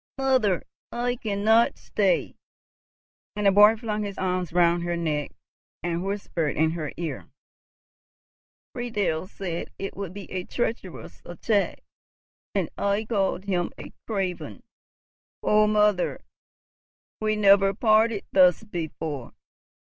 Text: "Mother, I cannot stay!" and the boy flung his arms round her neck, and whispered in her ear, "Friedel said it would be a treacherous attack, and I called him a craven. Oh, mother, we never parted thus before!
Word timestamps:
"Mother, 0.17 0.63
I 0.91 1.15
cannot 1.17 1.77
stay!" 1.77 2.35
and 3.35 3.45
the 3.45 3.51
boy 3.51 3.75
flung 3.75 4.01
his 4.01 4.17
arms 4.17 4.51
round 4.51 4.81
her 4.81 4.97
neck, 4.97 5.29
and 5.83 6.03
whispered 6.03 6.57
in 6.57 6.71
her 6.71 6.91
ear, 6.97 7.29
"Friedel 8.73 9.27
said 9.27 9.69
it 9.77 9.95
would 9.95 10.11
be 10.11 10.23
a 10.31 10.43
treacherous 10.43 11.21
attack, 11.23 11.83
and 12.55 12.67
I 12.79 13.05
called 13.05 13.45
him 13.45 13.69
a 13.77 13.93
craven. 14.07 14.63
Oh, 15.43 15.67
mother, 15.67 16.21
we 17.19 17.35
never 17.35 17.71
parted 17.71 18.25
thus 18.31 18.63
before! 18.63 19.33